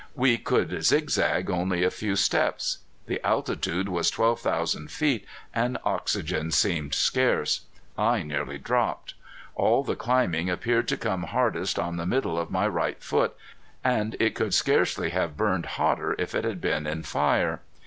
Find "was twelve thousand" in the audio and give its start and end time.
3.87-4.89